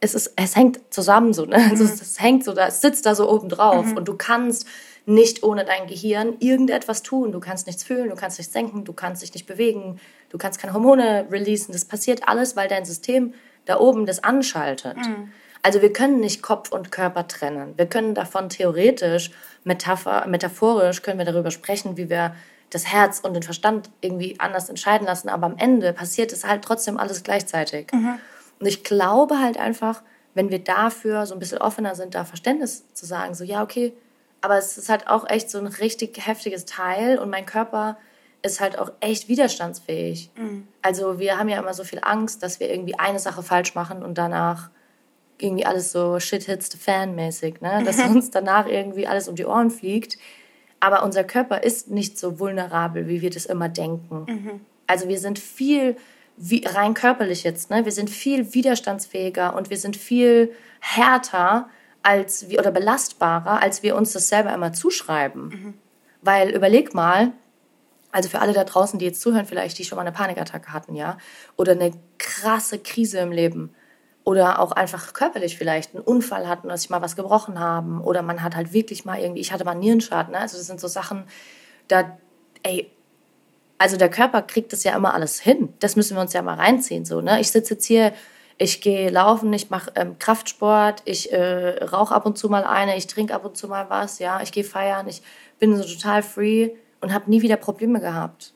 [0.01, 1.57] es ist, es hängt zusammen so, ne?
[1.57, 1.91] Also mhm.
[1.91, 3.97] es, es, hängt so, da, es sitzt da so oben drauf mhm.
[3.97, 4.67] und du kannst
[5.05, 7.33] nicht ohne dein Gehirn irgendetwas tun.
[7.33, 10.61] Du kannst nichts fühlen, du kannst nichts denken, du kannst dich nicht bewegen, du kannst
[10.61, 11.73] keine Hormone releasen.
[11.73, 13.33] Das passiert alles, weil dein System
[13.65, 14.97] da oben das anschaltet.
[14.97, 15.33] Mhm.
[15.63, 17.75] Also wir können nicht Kopf und Körper trennen.
[17.77, 19.31] Wir können davon theoretisch,
[19.65, 22.35] Metapher, metaphorisch können wir darüber sprechen, wie wir
[22.71, 25.29] das Herz und den Verstand irgendwie anders entscheiden lassen.
[25.29, 27.89] Aber am Ende passiert es halt trotzdem alles gleichzeitig.
[27.93, 28.19] Mhm.
[28.61, 30.03] Und ich glaube halt einfach,
[30.35, 33.93] wenn wir dafür so ein bisschen offener sind, da Verständnis zu sagen, so ja, okay,
[34.41, 37.97] aber es ist halt auch echt so ein richtig heftiges Teil und mein Körper
[38.43, 40.31] ist halt auch echt widerstandsfähig.
[40.37, 40.69] Mhm.
[40.83, 44.03] Also wir haben ja immer so viel Angst, dass wir irgendwie eine Sache falsch machen
[44.03, 44.71] und danach
[45.41, 47.83] irgendwie alles so shit hits the fan mäßig, ne?
[47.85, 50.19] Dass uns danach irgendwie alles um die Ohren fliegt.
[50.81, 54.27] Aber unser Körper ist nicht so vulnerabel, wie wir das immer denken.
[54.29, 54.61] Mhm.
[54.87, 55.97] Also wir sind viel,
[56.37, 57.85] wie, rein körperlich jetzt, ne?
[57.85, 61.69] Wir sind viel widerstandsfähiger und wir sind viel härter
[62.03, 65.49] als oder belastbarer, als wir uns das selber immer zuschreiben.
[65.49, 65.75] Mhm.
[66.23, 67.33] Weil überleg mal,
[68.13, 70.95] also für alle da draußen, die jetzt zuhören, vielleicht die schon mal eine Panikattacke hatten,
[70.95, 71.19] ja,
[71.57, 73.75] oder eine krasse Krise im Leben
[74.29, 78.21] oder auch einfach körperlich vielleicht einen Unfall hatten, dass sich mal was gebrochen haben oder
[78.21, 80.41] man hat halt wirklich mal irgendwie, ich hatte mal Nierenschaden, ne?
[80.41, 81.25] also das sind so Sachen,
[81.89, 82.19] da,
[82.63, 82.91] ey,
[83.79, 85.73] also der Körper kriegt das ja immer alles hin.
[85.79, 87.41] Das müssen wir uns ja mal reinziehen, so, ne?
[87.41, 88.13] Ich sitze jetzt hier
[88.59, 92.99] ich gehe laufen, ich mache ähm, Kraftsport, ich äh, rauche ab und zu mal eine,
[92.99, 95.23] ich trinke ab und zu mal was, ja, ich gehe feiern, ich
[95.59, 98.53] bin so total free und habe nie wieder Probleme gehabt.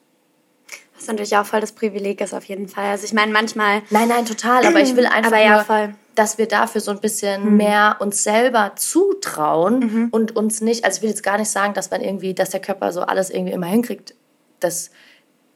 [1.03, 2.87] Was natürlich auch voll das Privileg ist auf jeden Fall.
[2.87, 3.83] Also ich meine manchmal...
[3.91, 7.51] Nein, nein, total, aber ich will einfach ja, nur, dass wir dafür so ein bisschen
[7.51, 7.57] mhm.
[7.57, 10.09] mehr uns selber zutrauen mhm.
[10.12, 12.61] und uns nicht, also ich will jetzt gar nicht sagen, dass man irgendwie, dass der
[12.61, 14.15] Körper so alles irgendwie immer hinkriegt,
[14.61, 14.91] das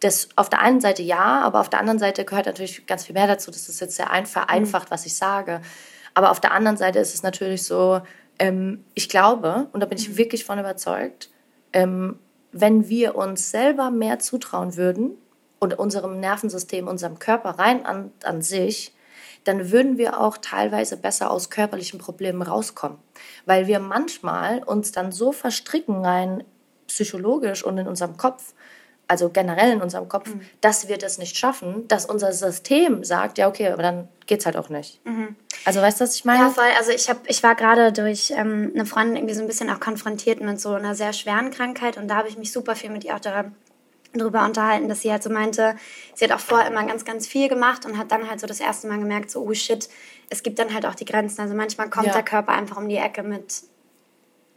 [0.01, 3.15] das auf der einen Seite ja, aber auf der anderen Seite gehört natürlich ganz viel
[3.15, 3.51] mehr dazu.
[3.51, 5.63] Das ist jetzt sehr vereinfacht, was ich sage.
[6.13, 8.03] Aber auf der anderen Seite ist es natürlich so,
[8.39, 10.19] ähm, ich glaube, und da bin ich mhm.
[10.19, 11.31] wirklich von überzeugt,
[11.73, 12.19] ähm,
[12.53, 15.13] wenn wir uns selber mehr zutrauen würden
[15.59, 18.95] und unserem Nervensystem, unserem Körper rein an, an sich,
[19.45, 22.99] dann würden wir auch teilweise besser aus körperlichen Problemen rauskommen.
[23.45, 26.45] Weil wir manchmal uns dann so verstricken rein
[26.89, 28.55] psychologisch und in unserem Kopf,
[29.09, 30.41] also generell in unserem Kopf, mhm.
[30.61, 34.47] dass wir das nicht schaffen, dass unser System sagt, ja, okay, aber dann geht es
[34.47, 35.05] halt auch nicht.
[35.07, 35.37] Mhm.
[35.65, 36.45] Also weißt du, was ich meine?
[36.45, 36.65] Ja, voll.
[36.77, 39.79] Also ich, hab, ich war gerade durch ähm, eine Freundin irgendwie so ein bisschen auch
[39.79, 43.05] konfrontiert mit so einer sehr schweren Krankheit und da habe ich mich super viel mit
[43.05, 43.55] ihr auch daran
[44.19, 45.77] darüber unterhalten, dass sie halt so meinte,
[46.15, 48.61] sie hat auch vorher immer ganz, ganz viel gemacht und hat dann halt so das
[48.61, 49.89] erste Mal gemerkt, so, oh shit,
[50.31, 51.41] es gibt dann halt auch die Grenzen.
[51.41, 52.13] Also manchmal kommt ja.
[52.13, 53.63] der Körper einfach um die Ecke mit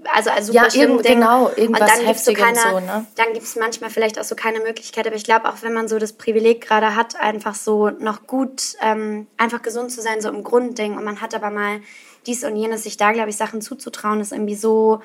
[0.06, 3.06] also also ja, irgend, genau, irgendwas und dann gibt's so keine, so, ne?
[3.16, 5.90] dann gibt es manchmal vielleicht auch so keine Möglichkeit, aber ich glaube auch, wenn man
[5.90, 10.30] so das Privileg gerade hat, einfach so noch gut, ähm, einfach gesund zu sein, so
[10.30, 11.82] im Grundding und man hat aber mal
[12.26, 15.02] dies und jenes, sich da, glaube ich, Sachen zuzutrauen, ist irgendwie so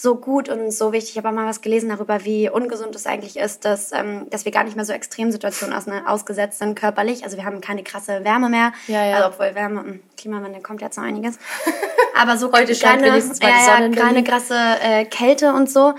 [0.00, 1.10] so gut und so wichtig.
[1.10, 4.44] Ich habe auch mal was gelesen darüber, wie ungesund es eigentlich ist, dass, ähm, dass
[4.44, 7.24] wir gar nicht mehr so Extremsituationen aus, ne, ausgesetzt sind körperlich.
[7.24, 8.72] Also wir haben keine krasse Wärme mehr.
[8.86, 9.16] Ja, ja.
[9.16, 11.36] Also obwohl Wärme, hm, Klimawandel kommt jetzt noch einiges.
[12.16, 15.94] Aber so Heute keine, ja, ja, keine krasse äh, Kälte und so.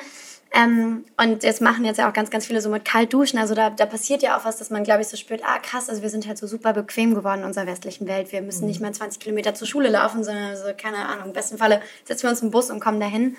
[0.52, 3.38] Ähm, und jetzt machen jetzt ja auch ganz, ganz viele so mit kalt duschen.
[3.38, 5.90] Also da, da passiert ja auch was, dass man, glaube ich, so spürt, ah krass,
[5.90, 8.32] also wir sind halt so super bequem geworden in unserer westlichen Welt.
[8.32, 8.70] Wir müssen mhm.
[8.70, 12.24] nicht mehr 20 Kilometer zur Schule laufen, sondern so, keine Ahnung, im besten Falle setzen
[12.24, 13.38] wir uns im Bus und kommen dahin.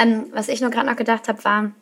[0.00, 1.72] Ähm, was ich nur gerade noch gedacht habe, war,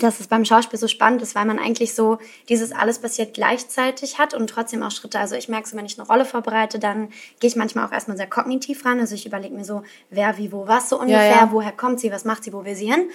[0.00, 2.18] dass es beim Schauspiel so spannend ist, weil man eigentlich so
[2.48, 5.18] dieses alles passiert gleichzeitig hat und trotzdem auch Schritte.
[5.18, 7.08] Also ich merke so, wenn ich eine Rolle vorbereite, dann
[7.40, 9.00] gehe ich manchmal auch erstmal sehr kognitiv ran.
[9.00, 11.52] Also ich überlege mir so, wer, wie, wo, was so ungefähr, ja, ja.
[11.52, 13.10] woher kommt sie, was macht sie, wo will sie hin.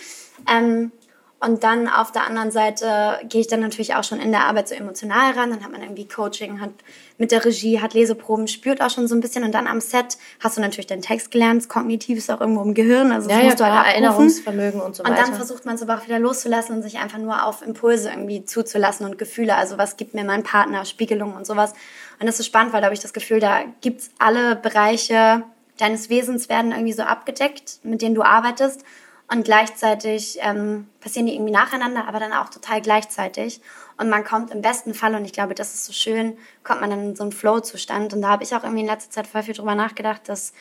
[0.47, 0.91] Ähm,
[1.39, 4.69] und dann auf der anderen Seite gehe ich dann natürlich auch schon in der Arbeit
[4.69, 5.52] so emotional ran.
[5.52, 6.71] Dann hat man irgendwie Coaching, hat
[7.19, 9.43] mit der Regie, hat Leseproben, spürt auch schon so ein bisschen.
[9.43, 11.69] Und dann am Set hast du natürlich deinen Text gelernt.
[11.69, 13.12] Kognitiv ist auch irgendwo im Gehirn.
[13.12, 15.13] Also das ja, musst ja, du halt Erinnerungsvermögen und so weiter.
[15.13, 18.10] Und dann versucht man es aber auch wieder loszulassen und sich einfach nur auf Impulse
[18.10, 19.56] irgendwie zuzulassen und Gefühle.
[19.56, 21.73] Also was gibt mir mein Partner, Spiegelungen und sowas.
[22.19, 25.43] Und das ist spannend, weil da habe ich das Gefühl, da gibt's alle Bereiche
[25.78, 28.84] deines Wesens werden irgendwie so abgedeckt, mit denen du arbeitest.
[29.30, 33.62] Und gleichzeitig ähm, passieren die irgendwie nacheinander, aber dann auch total gleichzeitig.
[33.98, 36.90] Und man kommt im besten Fall, und ich glaube, das ist so schön, kommt man
[36.90, 38.13] dann in so einen Flow-Zustand.
[38.13, 40.54] Und da habe ich auch irgendwie in letzter Zeit voll viel drüber nachgedacht, dass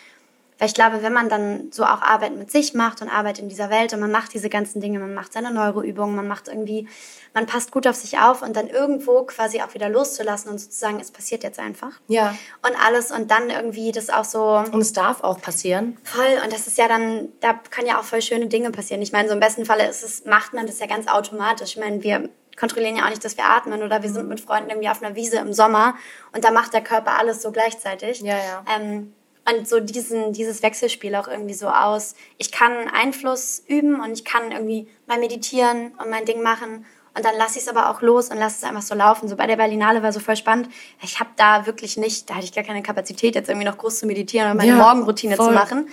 [0.59, 3.49] weil ich glaube, wenn man dann so auch Arbeit mit sich macht und Arbeit in
[3.49, 6.88] dieser Welt und man macht diese ganzen Dinge, man macht seine Neuroübungen, man macht irgendwie,
[7.35, 10.99] man passt gut auf sich auf und dann irgendwo quasi auch wieder loszulassen und sozusagen,
[10.99, 11.92] es passiert jetzt einfach.
[12.09, 12.35] Ja.
[12.66, 14.64] Und alles und dann irgendwie das auch so.
[14.73, 15.99] Und es darf auch passieren.
[16.05, 16.40] Voll.
[16.42, 19.03] Und das ist ja dann, da kann ja auch voll schöne Dinge passieren.
[19.03, 21.77] Ich meine, so im besten Falle ist es, macht man das ja ganz automatisch.
[21.77, 24.71] Ich meine, wir kontrollieren ja auch nicht, dass wir atmen oder wir sind mit Freunden
[24.71, 25.95] irgendwie auf einer Wiese im Sommer
[26.33, 28.21] und da macht der Körper alles so gleichzeitig.
[28.21, 28.64] Ja, ja.
[28.75, 29.12] Ähm,
[29.49, 32.15] und so diesen, dieses Wechselspiel auch irgendwie so aus.
[32.39, 36.85] Ich kann Einfluss üben und ich kann irgendwie mal meditieren und mein Ding machen.
[37.17, 39.29] Und dann lasse ich es aber auch los und lasse es einfach so laufen.
[39.29, 40.69] So bei der Berlinale war so voll spannend.
[41.03, 44.01] Ich habe da wirklich nicht, da hatte ich gar keine Kapazität, jetzt irgendwie noch groß
[44.01, 45.47] zu meditieren und meine ja, Morgenroutine voll.
[45.47, 45.89] zu machen.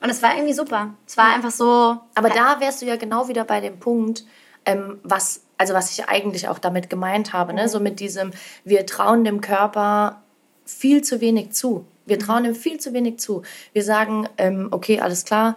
[0.00, 0.94] Und es war irgendwie super.
[1.06, 1.98] Es war einfach so.
[2.14, 4.24] Aber äh, da wärst du ja genau wieder bei dem Punkt,
[4.66, 7.60] ähm, was, also was ich eigentlich auch damit gemeint habe, ne?
[7.60, 7.66] mhm.
[7.66, 7.68] ne?
[7.68, 8.32] so mit diesem,
[8.64, 10.22] wir trauen dem Körper
[10.64, 11.86] viel zu wenig zu.
[12.06, 13.42] Wir trauen ihm viel zu wenig zu.
[13.72, 15.56] Wir sagen, ähm, okay, alles klar,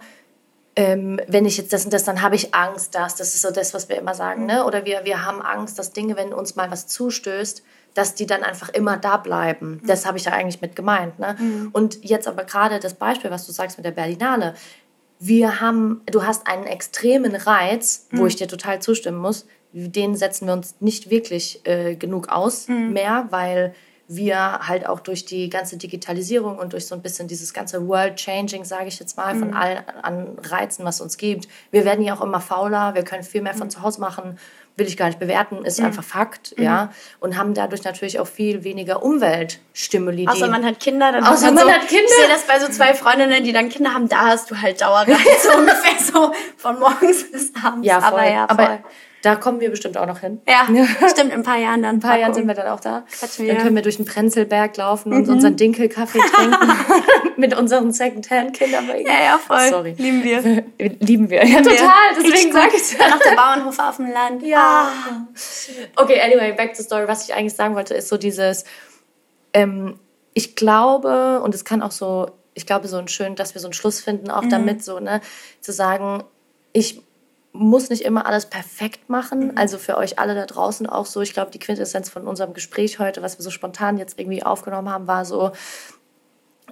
[0.76, 3.50] ähm, wenn ich jetzt das und das, dann habe ich Angst, dass, das ist so
[3.50, 4.64] das, was wir immer sagen, ne?
[4.64, 8.44] Oder wir, wir haben Angst, dass Dinge, wenn uns mal was zustößt, dass die dann
[8.44, 9.80] einfach immer da bleiben.
[9.82, 9.86] Mhm.
[9.88, 11.18] Das habe ich ja eigentlich mit gemeint.
[11.18, 11.34] Ne?
[11.36, 11.70] Mhm.
[11.72, 14.54] Und jetzt aber gerade das Beispiel, was du sagst mit der Berlinale.
[15.18, 18.18] Wir haben, du hast einen extremen Reiz, mhm.
[18.18, 19.46] wo ich dir total zustimmen muss.
[19.72, 22.92] Den setzen wir uns nicht wirklich äh, genug aus mhm.
[22.92, 23.74] mehr, weil
[24.08, 28.16] wir halt auch durch die ganze Digitalisierung und durch so ein bisschen dieses ganze World
[28.16, 29.56] Changing, sage ich jetzt mal, von mhm.
[29.56, 31.46] allen an Reizen, was uns gibt.
[31.70, 33.70] Wir werden ja auch immer fauler, wir können viel mehr von mhm.
[33.70, 34.38] zu Hause machen,
[34.76, 35.86] will ich gar nicht bewerten, ist mhm.
[35.86, 36.64] einfach Fakt, mhm.
[36.64, 36.92] ja.
[37.20, 40.26] Und haben dadurch natürlich auch viel weniger Umweltstimuli.
[40.26, 42.04] Außer man hat Kinder, dann Außer man so, hat Kinder.
[42.06, 44.80] Ich sehe das bei so zwei Freundinnen, die dann Kinder haben, da hast du halt
[44.80, 47.86] Dauerreiz, so ungefähr so von morgens bis abends.
[47.86, 48.20] Ja, voll.
[48.20, 48.64] Aber ja, voll.
[48.64, 48.78] Aber
[49.22, 50.40] da kommen wir bestimmt auch noch hin.
[50.48, 50.66] Ja,
[51.08, 51.96] stimmt, in ein paar Jahren dann.
[51.96, 53.04] In ein paar Jahren sind wir dann auch da.
[53.10, 55.32] Quatschen dann können wir durch den Prenzlberg laufen und mhm.
[55.34, 56.72] unseren Dinkelkaffee trinken
[57.36, 58.88] mit unseren Secondhand-Kindern.
[59.04, 59.68] Ja, ja, voll.
[59.68, 59.94] Sorry.
[59.98, 60.64] Lieben wir.
[61.00, 61.44] Lieben wir.
[61.44, 61.88] Ja, total.
[62.16, 64.42] Deswegen sage ich Dann noch der Bauernhof auf dem Land.
[64.44, 64.88] Ja.
[64.92, 65.26] Ah.
[65.96, 67.08] Okay, anyway, back to story.
[67.08, 68.64] Was ich eigentlich sagen wollte, ist so dieses,
[69.52, 69.98] ähm,
[70.32, 73.66] ich glaube, und es kann auch so, ich glaube, so ein schön, dass wir so
[73.66, 74.50] einen Schluss finden, auch mhm.
[74.50, 75.20] damit so, ne,
[75.60, 76.22] zu sagen,
[76.72, 77.02] ich
[77.52, 79.48] muss nicht immer alles perfekt machen.
[79.48, 79.52] Mhm.
[79.56, 81.20] Also für euch alle da draußen auch so.
[81.20, 84.90] Ich glaube, die Quintessenz von unserem Gespräch heute, was wir so spontan jetzt irgendwie aufgenommen
[84.90, 85.52] haben, war so,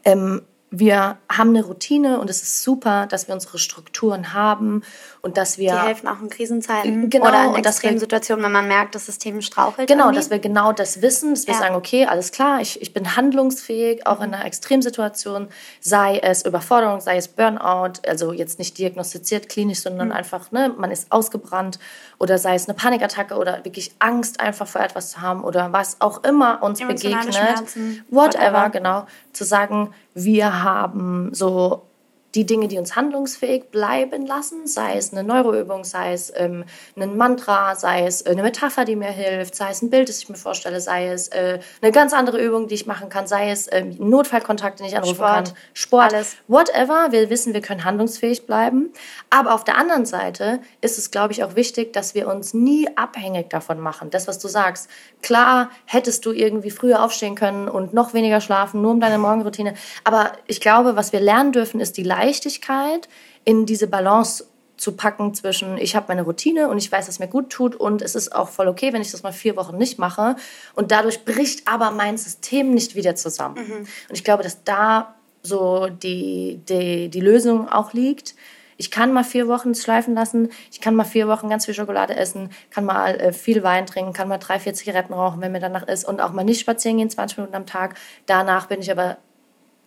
[0.04, 4.82] ähm, wir haben eine Routine und es ist super, dass wir unsere Strukturen haben
[5.22, 5.72] und dass wir.
[5.72, 9.40] Die helfen auch in Krisenzeiten genau, oder in extremen Situationen, wenn man merkt, das System
[9.42, 9.88] strauchelt.
[9.88, 10.18] Genau, irgendwie.
[10.18, 11.60] dass wir genau das wissen, dass wir ja.
[11.60, 15.48] sagen, okay, alles klar, ich, ich bin handlungsfähig, auch in einer Extremsituation,
[15.80, 20.14] sei es Überforderung, sei es Burnout, also jetzt nicht diagnostiziert klinisch, sondern mhm.
[20.14, 21.78] einfach, ne, man ist ausgebrannt
[22.18, 26.00] oder sei es eine Panikattacke oder wirklich Angst einfach vor etwas zu haben oder was
[26.00, 27.36] auch immer uns begegnet.
[27.36, 29.06] Whatever, whatever, genau.
[29.32, 31.88] Zu sagen, wir haben so
[32.36, 37.16] die Dinge, die uns handlungsfähig bleiben lassen, sei es eine Neuroübung, sei es ähm, ein
[37.16, 40.28] Mantra, sei es äh, eine Metapher, die mir hilft, sei es ein Bild, das ich
[40.28, 43.68] mir vorstelle, sei es äh, eine ganz andere Übung, die ich machen kann, sei es
[43.72, 46.36] ähm, Notfallkontakt, den ich anrufen Sport, kann, Sport, alles.
[46.46, 47.08] whatever.
[47.10, 48.92] Wir wissen, wir können handlungsfähig bleiben.
[49.30, 52.86] Aber auf der anderen Seite ist es, glaube ich, auch wichtig, dass wir uns nie
[52.96, 54.10] abhängig davon machen.
[54.10, 54.90] Das, was du sagst.
[55.22, 59.74] Klar, hättest du irgendwie früher aufstehen können und noch weniger schlafen, nur um deine Morgenroutine.
[60.04, 63.08] Aber ich glaube, was wir lernen dürfen, ist die Leistung Leichtigkeit
[63.44, 64.44] in diese Balance
[64.76, 68.02] zu packen zwischen, ich habe meine Routine und ich weiß, was mir gut tut und
[68.02, 70.36] es ist auch voll okay, wenn ich das mal vier Wochen nicht mache.
[70.74, 73.56] Und dadurch bricht aber mein System nicht wieder zusammen.
[73.56, 73.78] Mhm.
[74.08, 78.34] Und ich glaube, dass da so die, die, die Lösung auch liegt.
[78.76, 82.14] Ich kann mal vier Wochen schleifen lassen, ich kann mal vier Wochen ganz viel Schokolade
[82.14, 85.60] essen, kann mal äh, viel Wein trinken, kann mal drei, vier Zigaretten rauchen, wenn mir
[85.60, 87.94] danach ist und auch mal nicht spazieren gehen, 20 Minuten am Tag.
[88.26, 89.16] Danach bin ich aber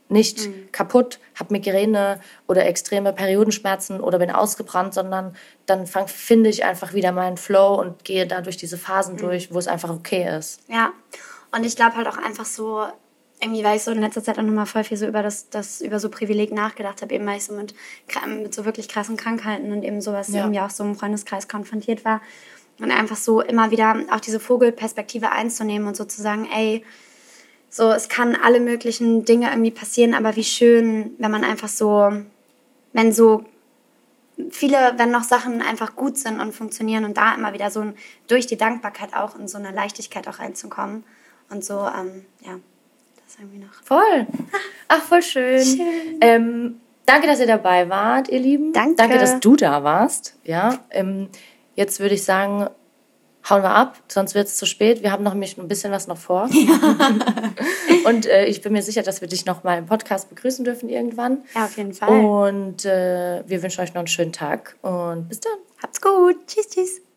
[0.10, 0.72] nicht mhm.
[0.72, 6.94] kaputt, habe Migräne oder extreme Periodenschmerzen oder bin ausgebrannt, sondern dann fang, finde ich einfach
[6.94, 9.20] wieder meinen Flow und gehe da durch diese Phasen mhm.
[9.20, 10.62] durch, wo es einfach okay ist.
[10.68, 10.92] Ja,
[11.52, 12.86] und ich glaube halt auch einfach so,
[13.42, 15.82] irgendwie, weil ich so in letzter Zeit auch nochmal voll viel so über das, das
[15.82, 17.74] über so Privileg nachgedacht habe, eben weil ich so mit,
[18.28, 20.42] mit so wirklich krassen Krankheiten und eben sowas ja.
[20.42, 22.22] irgendwie auch so im Freundeskreis konfrontiert war.
[22.80, 26.86] Und einfach so immer wieder auch diese Vogelperspektive einzunehmen und so zu sagen, ey,
[27.70, 32.12] so, es kann alle möglichen Dinge irgendwie passieren, aber wie schön, wenn man einfach so,
[32.94, 33.46] wenn so
[34.50, 37.94] viele, wenn noch Sachen einfach gut sind und funktionieren und da immer wieder so
[38.28, 41.04] durch die Dankbarkeit auch in so eine Leichtigkeit auch reinzukommen.
[41.50, 42.60] Und so, ähm, ja,
[43.26, 43.74] das irgendwie noch.
[43.84, 44.28] Voll.
[44.88, 45.64] Ach, voll schön.
[45.64, 46.18] schön.
[46.22, 48.72] Ähm, Danke, dass ihr dabei wart, ihr Lieben.
[48.72, 48.96] Danke.
[48.96, 50.36] Danke, dass du da warst.
[50.44, 51.30] Ja, ähm,
[51.76, 52.70] jetzt würde ich sagen,
[53.50, 55.04] hauen wir ab, sonst wird es zu spät.
[55.04, 56.50] Wir haben noch ein bisschen was noch vor.
[58.06, 60.90] und äh, ich bin mir sicher, dass wir dich noch mal im Podcast begrüßen dürfen
[60.90, 61.44] irgendwann.
[61.56, 62.10] Ja, auf jeden Fall.
[62.10, 65.54] Und äh, wir wünschen euch noch einen schönen Tag und bis dann.
[65.82, 66.36] Habt's gut.
[66.48, 67.02] Tschüss, tschüss.